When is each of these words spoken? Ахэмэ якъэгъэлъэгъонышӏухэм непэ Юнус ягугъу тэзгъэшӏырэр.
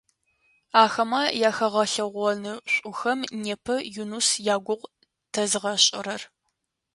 Ахэмэ 0.81 1.21
якъэгъэлъэгъонышӏухэм 1.49 3.19
непэ 3.43 3.75
Юнус 4.03 4.27
ягугъу 4.55 4.91
тэзгъэшӏырэр. 5.33 6.21